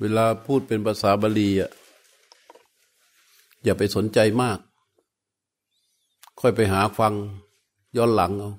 [0.00, 1.70] เวลาพูดเป็นภาษาบาลีอะ
[3.64, 4.58] อย่าไปสนใจมาก
[6.40, 7.14] ค่อยไปหาฟัง
[7.96, 8.52] ย้อนหลังเอา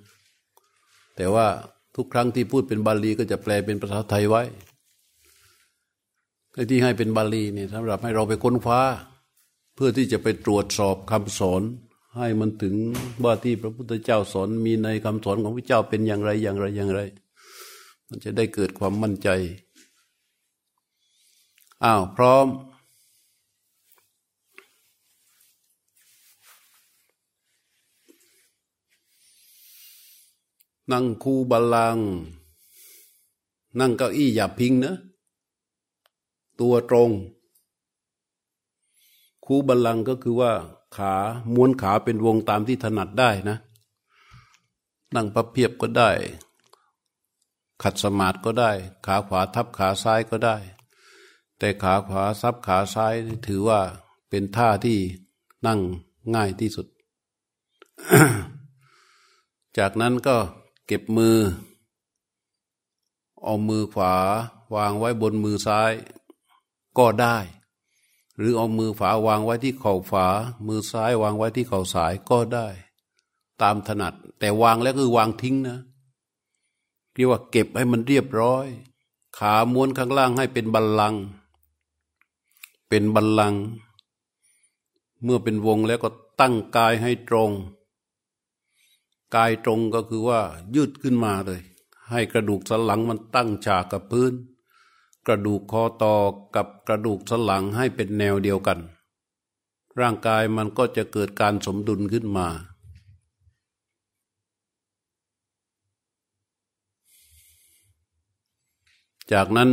[1.15, 1.47] แต่ว่า
[1.95, 4.43] ทุกครั้งที่พูดเป็นบาลีก็จะแปลเป็นภาษาไทยไว้
[6.69, 8.81] ที่ให้เป็นบาลีเนี่ยสำหรับให้เราไปค้นคว้า
[9.75, 11.61] เพื่อที่จะไปตรวจสอบคำสอน
[12.17, 12.75] ให้มันถึง
[13.23, 17.01] ว่าที่พระพุทธเจ้าสอนมีในคำสอนของพระเจ้าเป็นอย่างไรอย่างไรอย่างไร
[18.07, 19.29] มันจะได้เกิดความมั่นใจ
[21.83, 22.47] อ้าวพร้อม
[30.91, 31.97] นั่งคูบาลัง
[33.79, 34.95] นั่งเก้าอี้อย่าพิงนะ
[36.59, 37.11] ตัวตรง
[39.45, 40.51] คูบาลังก็คือว่า
[40.95, 41.13] ขา
[41.53, 43.57] ม้วนขาเป็นวงตามที่ถนัดได้นะ
[45.15, 46.11] นั่งพับเพียบก็ได้
[47.81, 48.71] ขัดสมาธิก็ได้
[49.05, 50.57] ขาขวาทับขาซ้ายก็ได้
[51.59, 53.13] แต่ขาขวาซับขาซ้าย
[53.47, 53.81] ถือว่า
[54.29, 54.97] เป็นท่าที่
[55.65, 55.79] นั่ง
[56.35, 56.87] ง่ายที่สุด
[59.77, 60.37] จากนั้นก็
[60.87, 61.37] เก็บมือ
[63.43, 64.13] เอามือขวา
[64.75, 65.91] วางไว้บนมือซ้าย
[66.97, 67.37] ก็ได้
[68.37, 70.27] หรือเอามือฝาวางไว้ที่เข่าฝา
[70.67, 72.67] มือซ้ายวางไว้ที่เข่าสายก็ได้
[73.61, 75.79] ตามถนัด แต่วางแล้วคือวางทิ้งนะ
[77.13, 78.67] เรียกว่าเก็บให้มันเรียบร้อย
[79.37, 81.21] ขาม้วนข้างล่างให้เป็นบัลลังก์
[82.89, 83.61] เป็นบัลลังก์
[85.23, 86.09] เมื่อเป็นวงแล้วก็
[86.39, 87.51] ตั้งกายให้ตรง
[89.35, 90.41] กายตรงก็คือว่า
[90.75, 91.61] ยืดขึ้นมาเลย
[92.11, 94.33] ให้กระดูกสันหลังมันตั้งฉากกับพื้น
[95.27, 96.15] กระดูกคอต่อ
[96.55, 98.79] กับกระดูกสันหลังให้เป็นแนวเดียวกัน
[99.99, 102.47] ร่างกายมันก็จะเกิดการสมดุลขึ้นมา
[109.31, 109.69] จากนั้น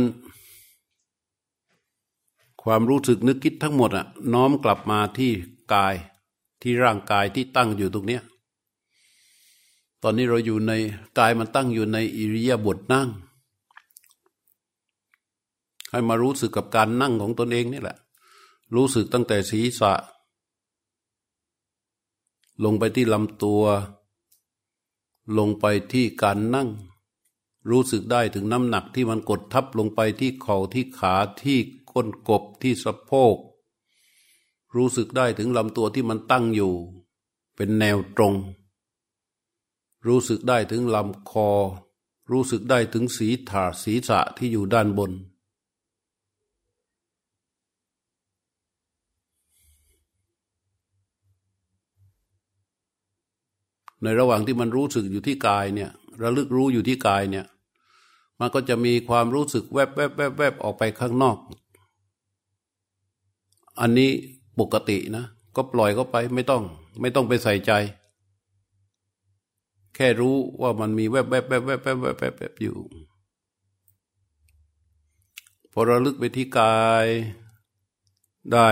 [2.69, 5.31] ความรู้สึกนึกคิดทั้งหมดอะน้อมกลับมาที่
[5.73, 5.95] กาย
[6.61, 8.23] ที่ร่างกายที่ตั้งอยู่ตรงเนี้ย
[10.01, 10.71] ตอนนี้เราอยู่ใน
[11.19, 13.09] กายมันตั้งอยู่ในอิริยาบถนั่ง
[15.91, 17.97] ให้มารู้สึกกับการนั่งของตนเองนี่แหละ
[18.75, 19.93] รู้สึกตั้งแต่ศีรษะ
[22.63, 23.63] ลงไปที่ลำตัว
[25.37, 26.69] ลงไปที่การนั่ง
[27.69, 31.59] รู้สึกได้ถึงน้ำหนักที่มันกดทับลงไปที่เข่าที่ขาที่
[31.97, 33.37] ก้นกบที่สะโพก
[34.75, 36.73] รู้สึกได้ถึงลำตัวที่มันตั้งอยู่
[37.55, 38.33] เป็นแนวตรง
[40.07, 41.49] รู้สึกได้ถึงลำคอ
[42.31, 45.11] รู้สึกได้ถึงสีถาศีรษะที่อยู่ด้านบน
[54.03, 55.91] ในระหว่างที่มันรู้สึกอยู่ที่กายเนี่ย
[56.21, 57.45] ระลึกรู้อยู่ที่กายเนี่ย
[58.39, 61.37] มันก็จะมีความรู้สึกแวบแวบแวบแวบออกไปข้างนอก
[63.79, 64.11] อันนี้
[64.59, 66.63] ปกตินะ ก็ปล่อยเขาไปไม่ต้อง
[67.01, 67.71] ไม่ต้องไปใส่ใจ
[69.95, 72.77] แค่รู้ว่ามันมีแวบแวบแวบแวบแวบแวบแวบอยู่
[75.71, 77.07] พอระลึกไปที่กาย
[78.53, 78.69] ได้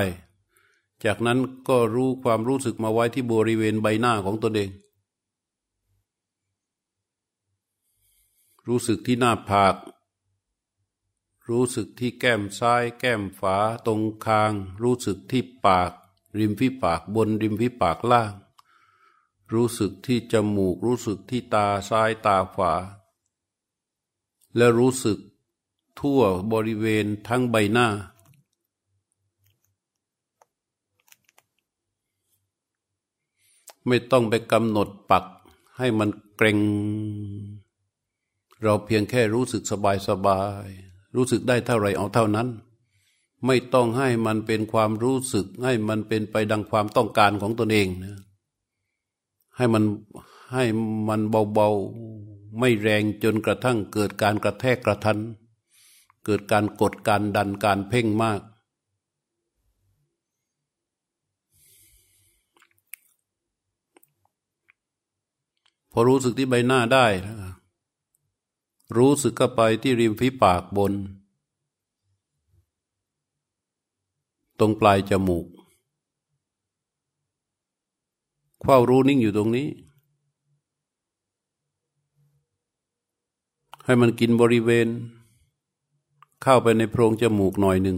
[1.05, 1.39] จากนั้น
[1.69, 4.69] ก็รู้ความรู้สึกมาไว้ที่บริเวณใบหน้าของตนเอง
[8.67, 9.75] รู้สึกที่หน้าผาก
[11.49, 15.91] รู้สึกที่แก้มซ้าย แก้มฝาตรงคาง รู้สึกที่ปาก
[16.39, 18.33] ริมฝีปากบนริมฝีปากล่าง
[19.53, 22.73] รู้สึกที่จมูก รู้สึกที่ตาซ้ายตาขวา
[24.55, 25.17] และรู้สึก
[25.99, 27.87] ทั่วบริเวณทั้งใบหน้า
[33.87, 35.25] ไม่ต้องไปกำหนดปัก
[35.77, 36.59] ให้มันเกรง
[38.61, 40.69] เราเพียงแค่รู้สึกสบายสบาย
[41.15, 42.47] รู้สึกได้เท่าไรเอาเท่านั้น
[43.45, 48.19] ไม่ต้องให้มันเป็นความรู้สึก ให้มันเป็นไปดังความต้องการของตนเองนะ
[49.57, 49.83] ให้มัน
[50.53, 50.65] ให้
[51.07, 51.21] มัน
[51.53, 55.17] เบาๆไม่แรงจนกระทั่งเกิดการกระแทกกระทัน
[56.25, 58.41] เกิดการกดการดันการเพ่งมาก
[65.91, 67.05] พอรู้สึกที่ใบหน้าได้
[68.97, 70.93] รู้สึกก็ไปที่ริมฝีปากบน
[74.59, 75.45] ตรงปลายจมูก
[78.63, 79.67] เฝ้ารู้นิ่งอยู่ตรงนี้
[83.85, 84.87] ให้มันกินบริเวณ
[86.41, 87.97] เข้าไปในโพรงจมูกหน่อยหนึ่ง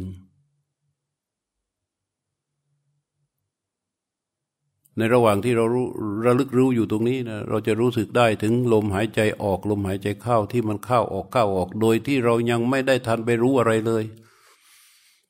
[4.98, 5.88] ในระหว่างที่เรารู้
[6.26, 14.04] ระลึกรู้อยู่ตรงนี้นะเราจะรู้สึกได้ถึงลมหายใจออกลมหายใจเข้าที่มันเข้าออกเข้าออก โดยที่เรายังไม่ได้ทันไปรู้อะไรเลย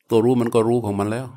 [0.09, 1.27] ตัวรู้มันก็รู้ของมันแล้ว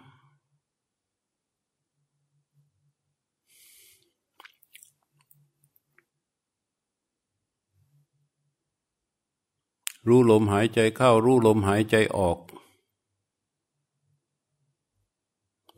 [10.09, 12.38] รู้ลมหายใจเข้า รู้ลมหายใจออก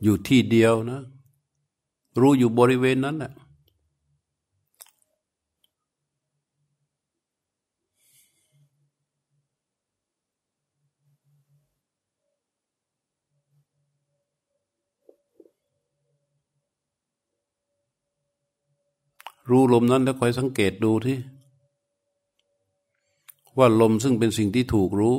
[0.03, 1.01] อยู่ที่เดียวนะ
[2.21, 3.31] รู้อยู่บริเวณนั้นแหละ
[19.49, 21.17] รู้ลมนั้นแล้วคอยสังเกตดูที่
[23.57, 25.17] ว่าลมซึ่งเป็นสิ่งที่ถูกรู้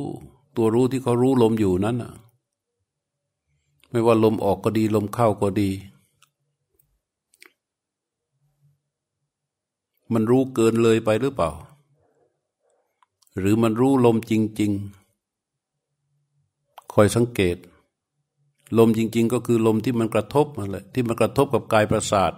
[0.57, 2.13] ตัวรู้ที่เขารู้ลมอยู่นั้นน่ะ
[3.91, 5.71] ไม่ว่าลมออกก็ดีลมเข้าก็ดี
[10.13, 11.51] มันรู้เกินเลยไปหรือเปล่า
[13.39, 14.73] หรือมันรู้ลมจริง
[16.07, 17.57] ๆ คอยสังเกต
[18.79, 22.33] ลมจริง ๆ ก็คือลมที่มันกระทบมาเลยที่มันกระทบกับกายประสาท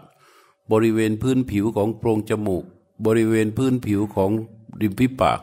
[0.72, 2.64] บริเวณพื้นผิวของโพรงจมูก
[3.06, 4.30] บริเวณพื้นผิวของ
[4.80, 5.40] ริมฝีปาก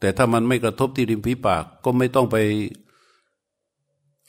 [0.00, 2.36] แต่ถ้ามันไม่กระทบที่ริมฝีปากก็ไม่ต้องไป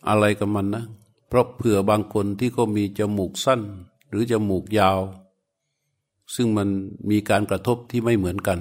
[0.07, 0.83] อะไรกับมันนะ
[1.27, 3.61] เพราะเผื่อบางคนที่เขามีจมูกสั้น
[4.09, 4.99] หรือจมูกยาว
[6.35, 6.67] ซึ่งมัน
[7.09, 8.59] มีการกระทบที่ไม่เหมือนกัน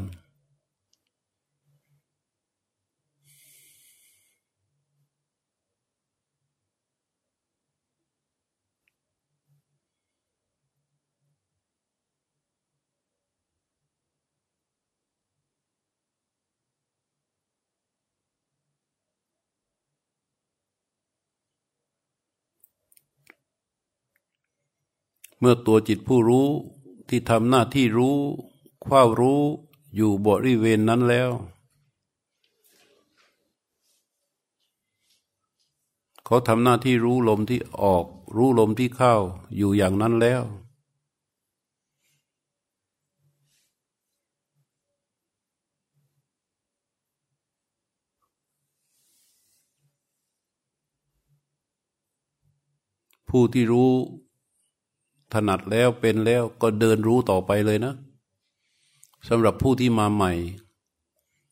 [25.39, 26.49] เมื่อตัวจิตผู้รู้
[27.09, 28.17] ที่ทำหน้าที่รู้
[28.85, 29.43] คว้ารู้
[29.95, 31.31] อยู่บริเวณนั้นแล้ว
[36.25, 38.05] เขาทำหน้าที่รู้ลมที่ออก
[38.37, 39.15] รู้ลมที่เข้า
[39.57, 40.43] อยู่อย่างนั้นแล้ว
[53.29, 53.93] ผู้ที่รู้
[55.33, 57.95] ถนัดแล้วเป็นแล้วก็เดินรู้ต่อไปเลยนะ
[59.29, 60.33] สำหรับผู้ที่มาใหม่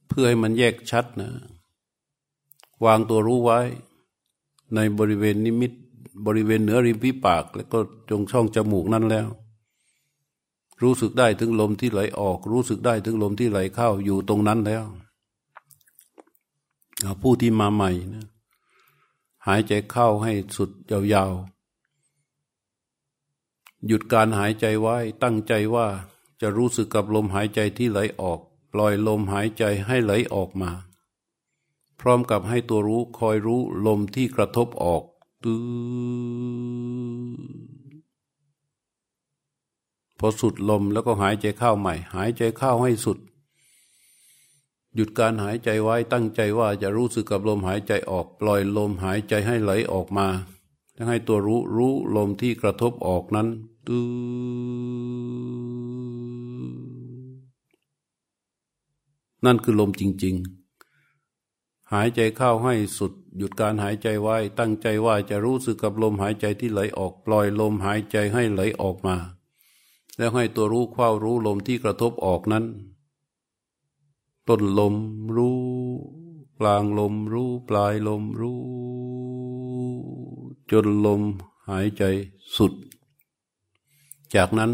[0.08, 1.30] เพื่อให้มันแยกชัดนะ
[2.84, 3.60] วางตัวรู้ไว้
[4.74, 5.72] ในบริเวณนิมิต
[6.26, 7.78] บริเวณเหนือริมฝีปาก แล้วก็
[8.10, 9.28] จงช่องจมูกนั้นแล้ว
[10.82, 14.84] รู้สึกได้ถึงลมที่ไหลออก รู้สึกได้ถึงลมที่ไหลเข้าอยู่ตรงนั้นแล้ว
[17.22, 18.26] ผู้ที่มาใหม่นะ
[19.46, 21.53] หายใจเข้าให้สุดยาวๆ
[23.86, 25.86] หยุดการหายใจไว้ ตั้งใจว่า
[26.40, 28.40] จะรู้สึกกับลมหายใจที่ไหลออก
[28.72, 30.70] ปล่อยลมหายใจให้ไหลออกมา
[32.00, 35.02] พร้อมกับให้ตัวรู้คอยรู้ลมที่กระทบออก
[35.44, 35.64] ตื้อ
[40.18, 43.18] พอสุดลมแล้วก็หายใจเข้าใหม่ หายใจเข้าให้สุด
[44.94, 50.26] หยุดการหายใจไว้ตั้งใจว่าจะรู้สึกกับลมหายใจออก ปล่อยลมหายใจให้ไหลออกมา
[50.94, 53.48] แล้วให้ตัวรู้รู้ลมที่กระทบออกนั้น
[53.86, 54.00] ตู
[59.44, 60.34] นั่นคือลมจริง
[61.14, 69.16] ๆ หายใจเข้าให้สุด หยุดการหายใจไว้ ตั้งใจว่าจะรู้สึกกับลมหายใจที่ไหลออก ปล่อยลมหายใจให้ไหลออกมา
[70.16, 72.64] แล้วให้ตัวรู้เข้ารู้ลมที่กระทบออกนั้น
[74.48, 74.94] ต้นลม
[75.36, 75.58] รู้
[76.58, 78.60] กลางลมรู้ปลายลมรู้
[80.70, 81.22] จนลม
[81.68, 82.02] หายใจ
[82.56, 82.72] สุด
[84.36, 84.72] จากนั้น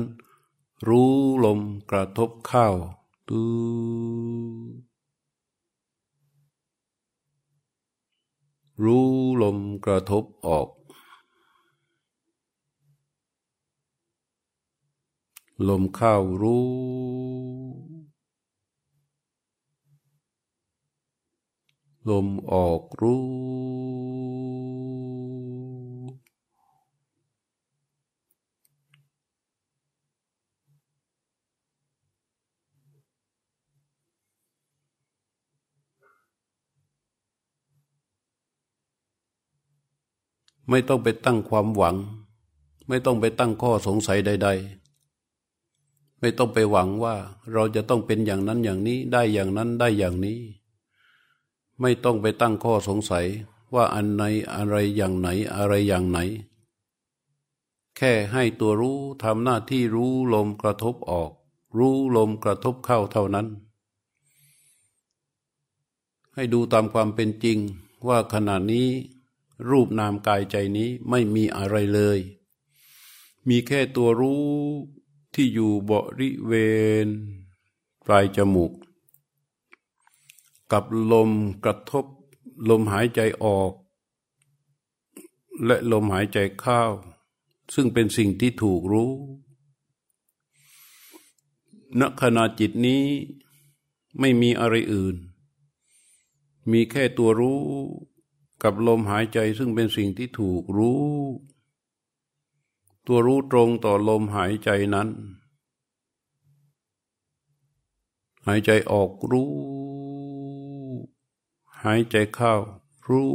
[0.89, 1.13] รู้
[1.45, 2.69] ลมกระทบเข้า
[3.29, 3.43] ตู
[8.85, 9.09] รู้
[9.43, 10.69] ลมกระทบออก
[15.69, 16.67] ลมเข้ารู้
[22.11, 25.00] ลมออกรู้
[40.71, 41.97] ไม่ต้องไปตั้งความหวัง
[42.89, 44.49] ไม่ต้องไปตั้งข้อสงสัยใด
[45.35, 47.17] ๆ ไม่ต้องไปหวังว่า
[47.53, 50.39] เราจะต้องเป็นอย่างนั้นอย่างนี้ได้อย่างนั้นได้อย่างนี้
[51.81, 53.27] ไม่ต้องไปตั้งข้อสงสัย
[53.75, 54.23] ว่าอันไหน
[54.55, 56.19] อะไรอย่างไหนอะไรอย่างไหน
[57.97, 61.31] แค่ให้ตัวรู้ทำหน้าที่รู้ลมกระทบออก
[61.79, 63.47] รู้ลมกระทบเข้าเท่านั้น
[66.35, 67.59] ให้ดูตามความเป็นจริง
[68.09, 68.89] ว่าขณะนี้
[69.69, 72.19] รูปนามกายใจนี้ไม่มีอะไรเลย
[73.49, 74.47] มีแค่ตัวรู้
[75.35, 76.53] ที่อยู่บริเว
[77.05, 77.07] ณ
[78.07, 78.73] ปลายจมูก
[80.73, 81.31] กับลม
[81.65, 82.07] กระทบ
[82.69, 83.73] ลมหายใจออก
[85.65, 86.83] และลมหายใจเข้า
[87.75, 89.13] ซึ่งเป็นสิ่งที่ถูกรู้
[92.01, 93.05] ณขณะจิตนี้
[94.21, 95.17] ไม่มีอะไรอื่น
[96.71, 97.61] มีแค่ตัวรู้
[98.63, 101.05] กับลมหายใจซึ่งเป็นสิ่งที่ถูกรู้
[103.07, 105.09] ตัวรู้ตรงต่อลมหายใจนั้น
[108.47, 109.51] หายใจออกรู้
[111.83, 112.55] หายใจเข้า
[113.09, 113.31] รู้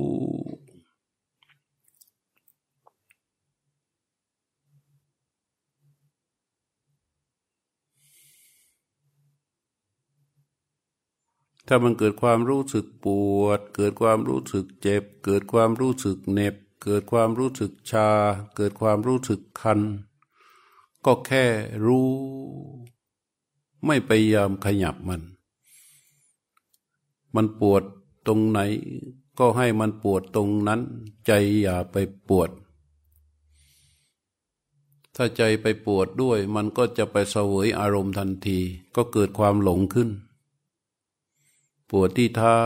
[11.67, 13.07] ถ้ามันเกิดความรู้สึกป
[13.41, 18.09] วด เกิดความรู้สึกเจ็บ เกิดความรู้สึกเหน็บ เกิดความรู้สึกชา
[18.55, 19.79] เกิดความรู้สึกคัน
[21.05, 21.45] ก็แค่
[21.85, 22.09] รู้
[23.85, 25.21] ไม่พยายามขยับมัน
[27.35, 27.83] มันปวด
[28.27, 28.59] ตรงไหน
[29.39, 30.81] ก็ให้มันปวดตรงนั้น
[31.25, 31.31] ใจ
[31.61, 31.95] อย่าไป
[32.29, 32.49] ปวด
[35.15, 38.59] ถ้าใจไปปวดด้วย มันก็จะไปเสวยอารมณ์ทันที
[38.95, 40.09] ก็เกิดความหลงขึ้น
[41.89, 42.59] ปวดที่เท้า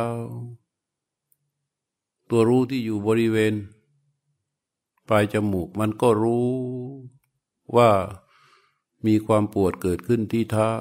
[2.29, 3.53] ตัวรู้ที่อยู่บริเวณ
[5.07, 6.49] ปลายจมูกมันก็รู้
[7.75, 7.91] ว่า
[9.05, 10.71] มีความปวดเกิดขึ้นที่เท้า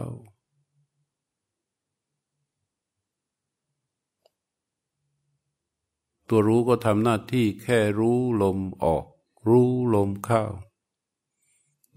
[6.29, 9.05] ตัวรู้ก็ทำหน้าที่แค่รู้ลมออก
[9.49, 10.45] รู้ลมเข้า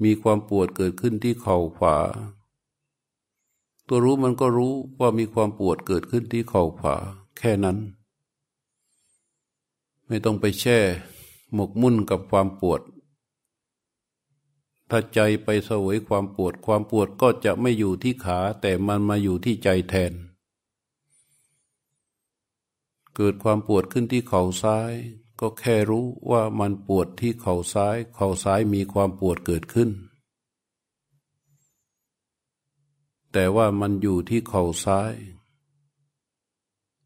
[0.04, 1.98] มีความปวดเกิดขึ้นที่เข่าขวา
[3.94, 6.96] ตัวรู้มันก็รู้ว่ามีความปวดเกิดขึ้นที่เข่าขวา
[7.38, 7.78] แค่นั้น
[10.08, 10.80] ไม่ต้องไปแช่
[11.54, 12.82] หมกมุ่นกับความปวด
[14.90, 20.14] ถ้าใจไปสวยความปวด ความปวดก็จะไม่อยู่ที่ขา แต่มันมาอยู่ที่ใจแทน
[23.16, 24.94] เกิดความปวดขึ้นที่เข่าซ้าย
[25.40, 29.92] ก็แค่รู้ว่ามันปวดที่เข่าซ้าย เข่าซ้ายมีความปวดเกิดขึ้น
[33.32, 35.14] แต่ว่ามันอยู่ที่เข่าซ้าย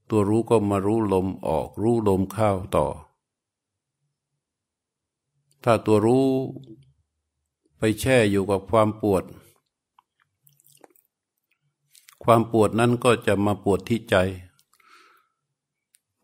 [0.10, 2.88] ตัวรู้ก็มารู้ลมออก รู้ลมเข้าต่อ
[5.64, 6.26] ถ้าตัวรู้
[7.78, 9.24] ไปแช่อยู่กับความปวด
[12.24, 14.16] ความปวดนั้นก็จะมาปวดที่ใจ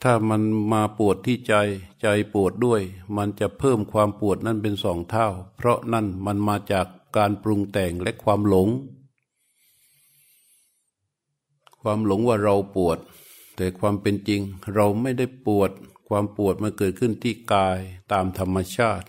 [0.03, 0.41] ถ้ามัน
[0.71, 1.53] มาปวดที่ใจ
[2.01, 2.81] ใจปวดด้วย
[3.15, 8.67] มันจะเพิ่มความปวดนั้นเป็นสองเท่า เพราะนั่นมันมาจากการปรุงแต่งและความหลง
[11.81, 12.97] ความหลงว่าเราปวด
[13.55, 14.41] แต่ความเป็นจริง
[14.75, 15.71] เราไม่ได้ปวด
[16.07, 17.79] ความปวดมันเกิดขึ้นที่กาย
[18.11, 19.07] ตามธรรมชาติ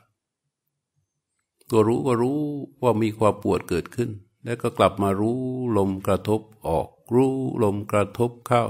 [1.68, 2.40] ตัวรู้ก็รู้
[2.82, 4.10] ว่ามีความปวดเกิดขึ้น
[4.44, 5.40] แล้วก็กลับมารู้
[5.76, 8.64] ลมกระทบออก รู้ลมกระทบเข้า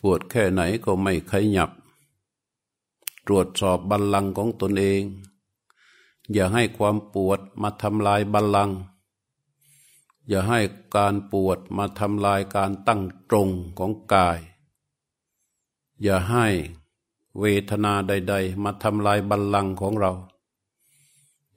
[0.00, 1.70] ปวดแค่ไหนก็ไม่ขยับ
[3.26, 5.02] ตรวจสอบบัลลังก์ของตนเอง
[6.32, 8.76] อย่าให้ความปวดมาทำลายบัลลังก์
[10.28, 10.60] อย่าให้
[10.96, 14.38] การปวดมาทำลายการตั้งตรงของกาย
[16.02, 16.46] อย่าให้
[17.40, 20.12] เวทนาใด ๆ มาทำลายบัลลังก์ของเรา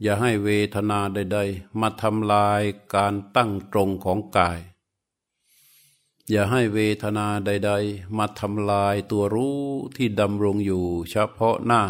[0.01, 2.62] อย่าให้เวทนาใด ๆ มาทำลาย
[2.95, 4.59] การตั้งตรงของกาย
[6.29, 9.59] อย่าให้เวทนาใด ๆ มาทำลายตัวรู้
[9.95, 11.81] ที่ดำรงอยู่เฉพาะหน้า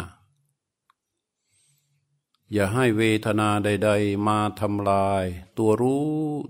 [2.52, 5.24] อย่าให้เวทนาใด ๆ มาทำลาย
[5.56, 6.08] ตัวรู้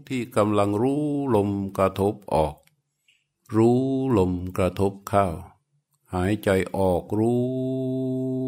[0.09, 2.55] ที่กำลังรู้ลมกระทบออก
[3.57, 3.83] รู้
[4.19, 5.27] ลมกระทบเข้า
[6.15, 8.39] หายใจออกรู้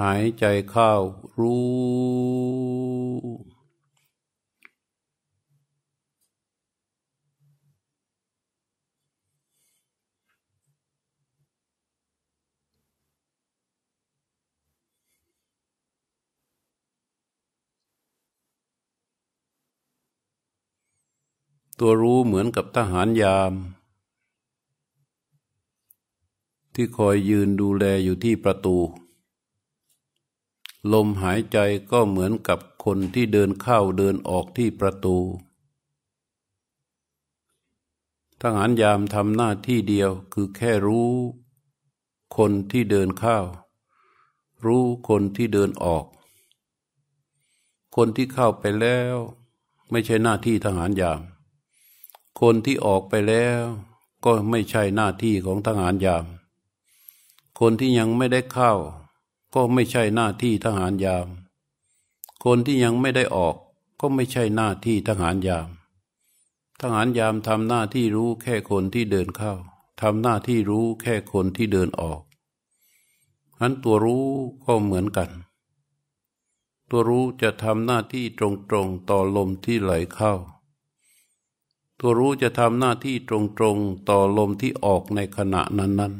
[0.00, 0.92] หายใจเข้า
[1.38, 3.51] รู้
[21.84, 23.52] ตัวรู้เหมือนกับทหารยาม
[26.74, 28.76] ที่คอยยืนดูแลอยู่ที่ประตู
[30.92, 31.58] ลมหายใจ
[31.90, 35.16] ก็เหมือนกับคนที่เดินเข้าเดินออกที่ประตู
[38.40, 41.12] ทหารยามทำหน้าที่เดียวคือแค่รู้
[42.36, 43.38] คนที่เดินเข้า
[44.64, 46.04] รู้คนที่เดินออก
[47.96, 49.16] คนที่เข้าไปแล้ว
[49.90, 51.22] ไม่ใช่หน้าที่ทหารยาม
[52.40, 53.60] คนที่ออกไปแล้ว
[54.24, 56.24] ก็ไม่ใช่หน้าที่ของทหารยาม
[57.60, 58.72] คนที่ยังไม่ได้เข้า
[59.54, 61.26] ก็ไม่ใช่หน้าที่ทหารยาม
[62.44, 63.56] คนที่ยังไม่ได้ออก
[64.00, 65.68] ก็ไม่ใช่หน้าที่ทหารยาม
[66.80, 69.54] ทหารยามทำหน้าที่รู้แค่คนที่เดินเข้า
[70.00, 72.20] ทำหน้าที่รู้แค่คนที่เดินออก
[73.60, 74.26] นั้นตัวรู้
[74.64, 75.30] ก็เหมือนกัน
[76.90, 78.40] ตัวรู้จะทำหน้าที่ต
[78.74, 80.34] รงๆต่อลมที่ไหลเข้า
[82.04, 83.30] ตัวรู้จะทำหน้าที่ต
[83.62, 86.14] รงๆต่อลมที่ออกในขณะนั้น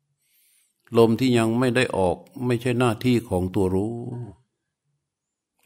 [0.00, 2.16] ๆ ลมที่ยังไม่ได้ออก
[2.46, 3.96] ไม่ใช่หน้าที่ของตัวรู้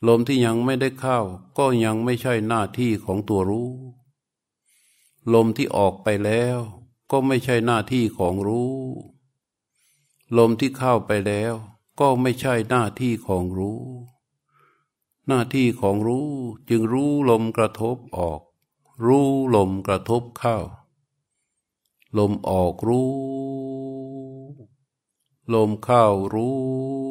[0.06, 1.18] ลมที่ยังไม่ได้เข้า
[1.58, 3.70] ก็ยังไม่ใช่หน้าที่ของตัวรู้
[5.34, 6.58] ลมที่ออกไปแล้ว
[7.10, 8.74] ก็ไม่ใช่หน้าที่ของรู้
[10.38, 11.54] ลมที่เข้าไปแล้ว
[12.00, 13.82] ก็ไม่ใช่หน้าที่ของรู้
[15.26, 16.28] หน้าที่ของรู้
[16.68, 18.40] จึงรู้ลมกระทบออก
[19.04, 20.58] รู้ลมกระทบเข้า
[22.18, 23.10] ลมออกรู้
[25.54, 27.05] ลมเข้ารู้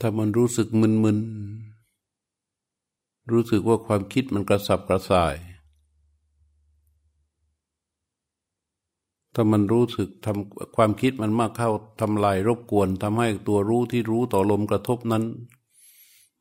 [0.00, 5.36] ถ้ามันรู้สึกมึนๆ รู้สึกว่าความคิดมันกระสับกระส่าย
[9.34, 15.24] ถ้ามันรู้สึกทำความคิดมันมากเข้าทำลายรบกวนทำให้ตัวรู้ที่รู้ต่อลมกระทบนั้น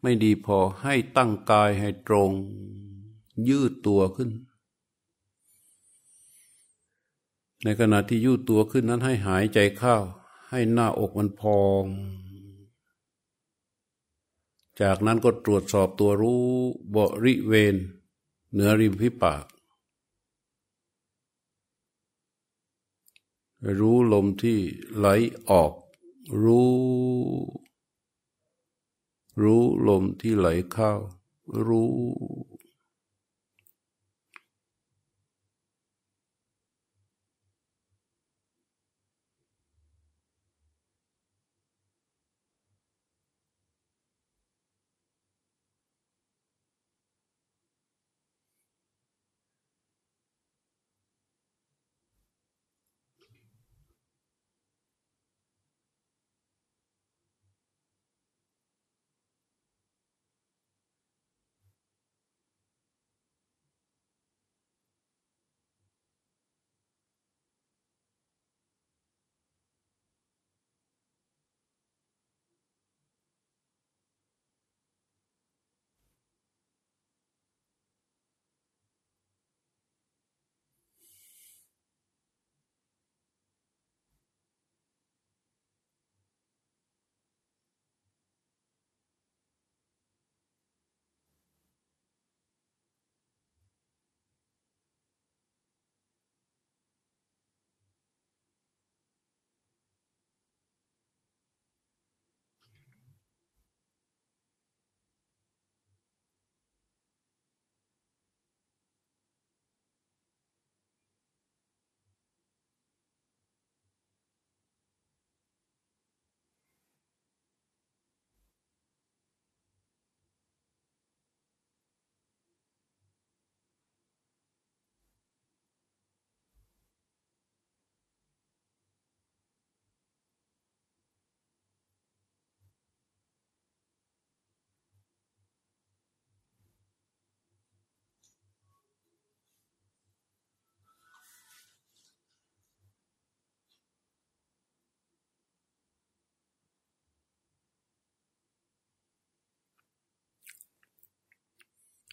[0.01, 2.31] ไม่ดีพอให้ตั้งกายให้ตรง
[3.49, 4.29] ยืดตัวขึ้น
[7.63, 9.95] ในขณะที่ยืดตัวขึ้นนั้นให้หายใจเข้า
[10.49, 11.83] ให้หน้าอกมันพอง
[14.81, 16.43] จากนั้นก็ตรวจสอบตัวรู้
[16.95, 17.75] บริเวณ
[18.51, 19.45] เหนือริมฝีปาก
[23.79, 24.59] รู้ลมที่
[24.97, 25.07] ไหล
[25.49, 25.73] ออก
[26.43, 26.71] รู้
[29.41, 30.91] รู้ลมที่ไหลเข้า
[31.67, 31.91] รู้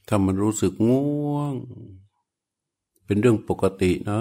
[0.07, 1.55] ถ้ามันรู้สึกง่วง
[3.05, 4.21] เป็นเรื่องปกตินะ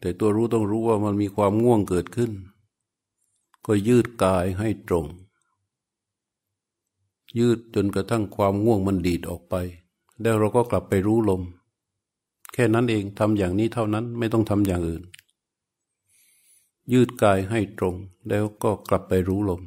[0.00, 2.30] แต่ตัวรู้ต้องรู้ว่ามันมีความง่วงเกิดขึ้น
[3.66, 5.06] ก็ยืดกายให้ตรง
[7.38, 9.54] ยืดจนกระทั่งความง่วงมันดีดออกไป
[10.22, 11.42] แล้วเราก็กลับไปรู้ลม
[12.52, 15.02] แค่นั้นเองทำอย่างนี้เท่านั้นไม่ต้องทำอย่างอื่น
[16.92, 17.94] ยืดกายให้ตรง
[18.28, 19.60] แล้วก็กลับไปรู้ลม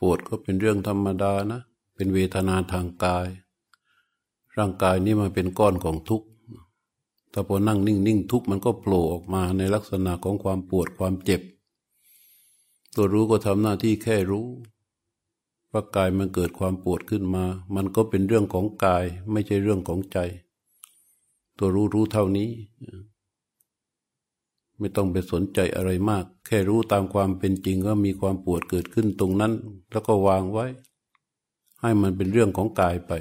[0.00, 1.60] ปวดก็เป็นเรื่องธรรมดานะ
[1.94, 3.26] เป็นเวทนาทางกาย
[4.58, 6.26] ร่างกายนี้มันเป็นก้อนของทุกข์
[7.32, 11.40] ถ้าพอนั่งนิ่งนิ่งทุกข์มันก็โผล่ออกมาในลักษณะของความปวดความเจ็บ
[12.94, 14.46] ตัวรู้ก็ทำหน้าที่แค่รู้
[15.72, 20.18] ว่ากายมันเกิดความปวดขึ้นมา มันก็เป็นเรื่องของกายไม่ใช่เรื่องของใจ
[21.58, 22.50] ตัวรู้รู้เท่านี้
[24.78, 29.52] ไม่ต้องไปสนใจอะไรมาก แค่รู้ตามความเป็นจริงว่ามีความปวดเกิดขึ้นตรงนั้น
[29.90, 30.66] แล้วก็วางไว้
[31.80, 33.12] ให้มันเป็นเรื่องของกายไป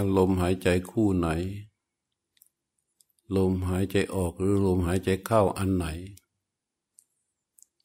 [0.00, 1.28] ถ้าลมหายใจคู่ไหน
[3.36, 5.86] ลมหายใจออกหรือลมหายใจเข้าอันไหน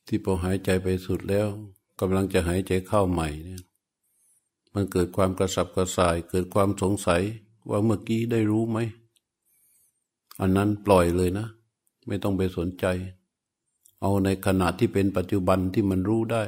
[0.08, 1.48] ที่พอหายใจไปสุดแล้ว
[2.00, 3.64] กำลังจะหายใจเข้าใหม่เนี่ย
[4.74, 7.22] มันเกิดความกระสับกระส่าย เกิดความสงสัย
[7.70, 8.78] ว่าเมื่อกี้ได้รู้ไหม
[10.40, 11.48] อันนั้นปล่อยเลยนะ
[12.08, 12.86] ไม่ต้องไปสนใจ
[14.02, 16.44] เอาในขณะที่เป็นปัจจุบันที่มันรู้ได้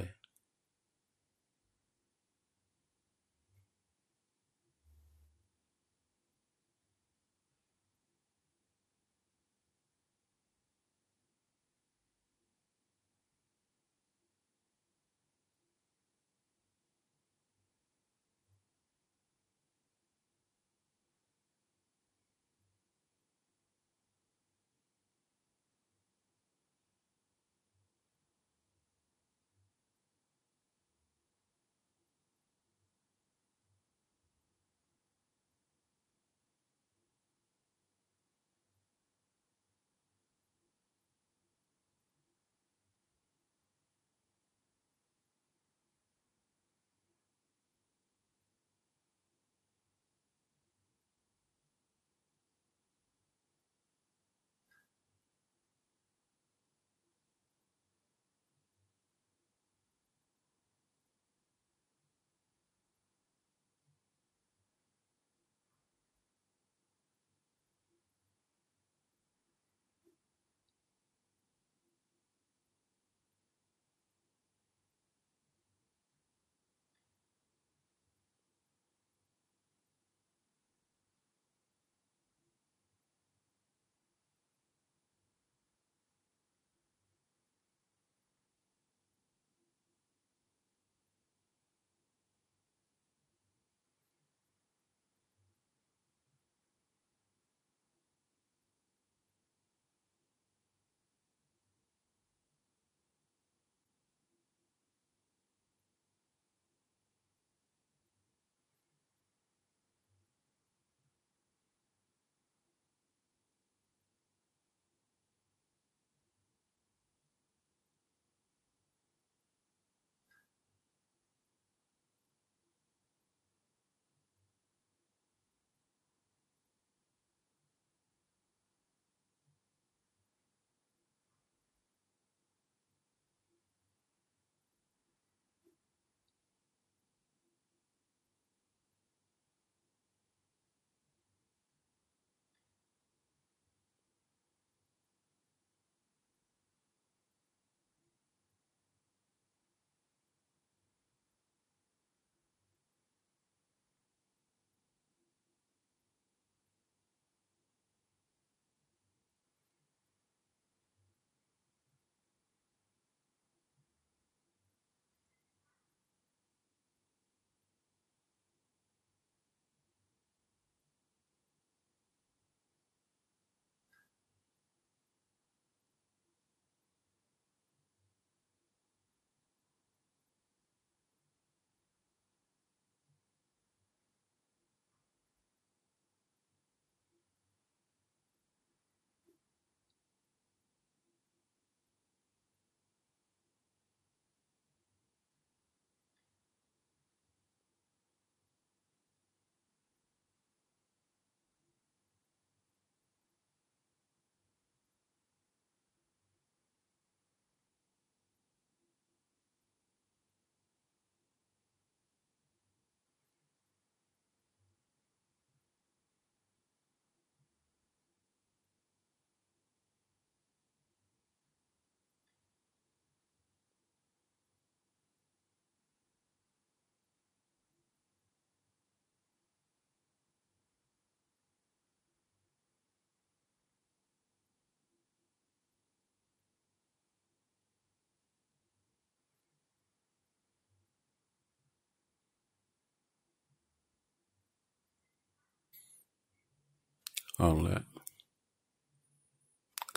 [247.42, 247.84] ออกแล้ว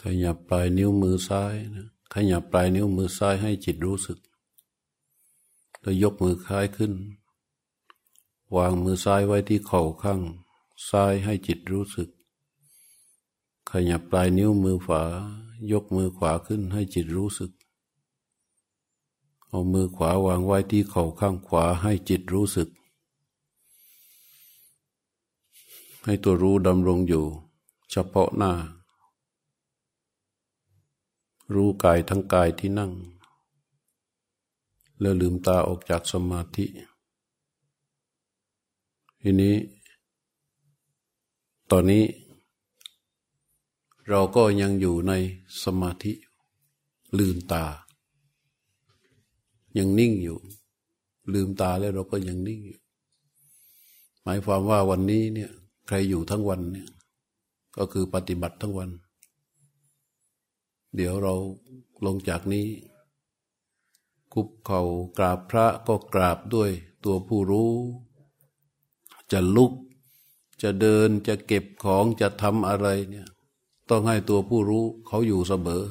[0.02, 4.18] ขยับปลายนิ้วมือซ้ายนะขยับปลายนิ้วมือซ้ายให้จิตรู้สึก
[5.80, 6.92] แล้วยกมือค้ายขึ้น
[8.56, 10.20] วางมือซ้ายไว้ที่เข่าข้าง
[10.90, 12.08] ซ้ายให้จิตรู้สึก
[13.70, 15.02] ขยับปลายนิ้วมือขวา
[15.72, 17.50] ยกมือขวาขึ้นให้จิตรู้สึก
[19.48, 22.68] เอามือขวาวางไว้ที่เข่าข้างขวาให้จิตรู้สึก
[26.04, 27.24] ให้ตัวรู้ดำรงอยู่
[27.90, 28.52] เฉพาะหน้า
[31.54, 32.92] รู้กายทั้งกายที่นั่ง
[35.00, 36.66] แล้วลืมตาออกจากสมาธิ
[39.22, 39.56] ทีนี้
[41.70, 42.04] ตอนนี้
[44.08, 45.12] เราก็ยังอยู่ใน
[45.64, 46.12] สมาธิ
[47.18, 47.64] ลืมตา
[49.78, 50.38] ยังนิ่งอยู่
[51.32, 52.80] ลืมตาแล้วเราก็ยังนิ่งอยู่
[54.22, 55.50] หมายความว่าวันนี้เนี่ย
[55.88, 56.88] ใครอยู่ทั้งวันเนี่ย
[57.76, 58.90] ก็คือปฏิบัติทั้งวัน
[60.94, 61.34] เดี๋ยวเรา
[62.04, 62.66] ลงจากนี้
[64.32, 64.82] คุบเขา่า
[65.18, 66.70] กราบพระก็กราบด้วย
[67.04, 67.72] ตัวผู้รู้
[69.32, 69.72] จะลุก
[70.62, 73.26] จะเดินจะเก็บของจะทำอะไรเนี่ย
[73.90, 75.82] ต้องให้ตัวผู้รู้เขาอยู่เสมอ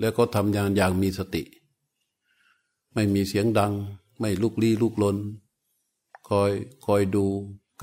[0.00, 1.42] แล้วก็ทำอย่างอย่างมีสติ
[2.94, 3.72] ไม่มีเสียงดัง
[4.20, 5.16] ไม่ลุกลี้ลุกลน
[6.28, 6.50] คอย
[6.86, 7.24] คอยดู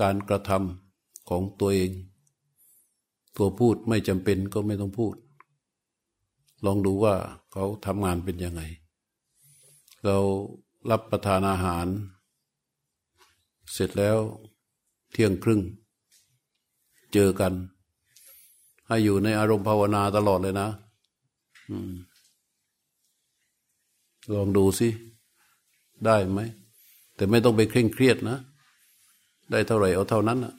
[0.00, 0.81] การกระทำ
[1.28, 1.90] ของตัวเอง
[3.36, 5.14] ตัวพูดไม่จำเป็นก็ไม่ต้องพูด
[6.64, 7.14] ลองดูว่า
[7.52, 8.62] เขาทำงานเป็นยังไง
[10.04, 10.16] เรา
[10.90, 11.86] รับประทานอาหาร
[13.72, 14.18] เสร็จแล้ว
[15.12, 15.60] เที่ยงครึ่ง
[17.12, 17.52] เจอกัน
[18.86, 20.68] ให้อยู่ในอารมณ์ภาวนาตลอดเลยนะ
[24.34, 24.88] ลองดูสิ
[26.06, 26.40] ได้ไหม
[27.16, 28.38] แต่ไม่ต้องไปเคร่งเครียดนะ
[29.50, 30.54] ได้เท่าไหร่เอาเท่านั้นนะ